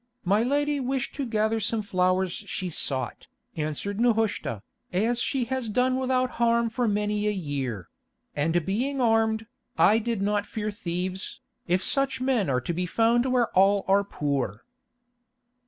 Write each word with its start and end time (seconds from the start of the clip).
"My 0.25 0.41
lady 0.41 0.79
wished 0.79 1.13
to 1.17 1.27
gather 1.27 1.59
some 1.59 1.83
flowers 1.83 2.31
she 2.31 2.71
sought," 2.71 3.27
answered 3.55 3.99
Nehushta, 4.01 4.63
"as 4.91 5.21
she 5.21 5.43
has 5.43 5.69
done 5.69 5.97
without 5.97 6.31
harm 6.41 6.71
for 6.71 6.87
many 6.87 7.27
a 7.27 7.31
year; 7.31 7.87
and 8.35 8.65
being 8.65 8.99
armed, 8.99 9.45
I 9.77 9.99
did 9.99 10.19
not 10.23 10.47
fear 10.47 10.71
thieves, 10.71 11.39
if 11.67 11.83
such 11.83 12.19
men 12.19 12.49
are 12.49 12.61
to 12.61 12.73
be 12.73 12.87
found 12.87 13.27
where 13.27 13.49
all 13.55 13.85
are 13.87 14.03
poor." 14.03 14.63